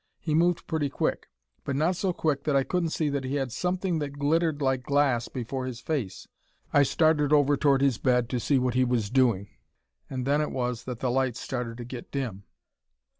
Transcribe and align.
He 0.19 0.33
moved 0.33 0.65
pretty 0.65 0.89
quick, 0.89 1.27
but 1.63 1.75
not 1.75 1.95
so 1.95 2.11
quick 2.11 2.43
that 2.45 2.55
I 2.55 2.63
couldn't 2.63 2.89
see 2.89 3.07
that 3.09 3.23
he 3.23 3.35
had 3.35 3.51
something 3.51 3.99
that 3.99 4.17
glittered 4.17 4.59
like 4.59 4.81
glass 4.81 5.27
before 5.27 5.67
his 5.67 5.79
face. 5.79 6.27
I 6.73 6.81
started 6.81 7.31
over 7.31 7.55
toward 7.55 7.81
his 7.83 7.99
bed 7.99 8.27
to 8.29 8.39
see 8.39 8.57
what 8.57 8.73
he 8.73 8.83
was 8.83 9.11
doing 9.11 9.49
and 10.09 10.25
then 10.25 10.41
it 10.41 10.49
was 10.49 10.85
that 10.85 11.01
the 11.01 11.11
lights 11.11 11.39
started 11.39 11.77
to 11.77 11.85
get 11.85 12.09
dim!" 12.11 12.45